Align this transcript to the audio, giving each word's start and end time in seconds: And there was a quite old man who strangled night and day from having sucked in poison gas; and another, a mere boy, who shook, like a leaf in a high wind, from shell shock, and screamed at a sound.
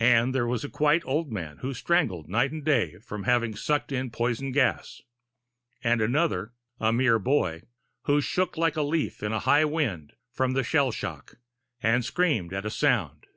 And 0.00 0.34
there 0.34 0.46
was 0.46 0.64
a 0.64 0.68
quite 0.68 1.02
old 1.06 1.32
man 1.32 1.56
who 1.62 1.72
strangled 1.72 2.28
night 2.28 2.52
and 2.52 2.62
day 2.62 2.98
from 2.98 3.22
having 3.22 3.56
sucked 3.56 3.90
in 3.90 4.10
poison 4.10 4.52
gas; 4.52 5.00
and 5.82 6.02
another, 6.02 6.52
a 6.78 6.92
mere 6.92 7.18
boy, 7.18 7.62
who 8.02 8.20
shook, 8.20 8.58
like 8.58 8.76
a 8.76 8.82
leaf 8.82 9.22
in 9.22 9.32
a 9.32 9.38
high 9.38 9.64
wind, 9.64 10.12
from 10.30 10.62
shell 10.62 10.90
shock, 10.92 11.36
and 11.82 12.04
screamed 12.04 12.52
at 12.52 12.66
a 12.66 12.70
sound. 12.70 13.28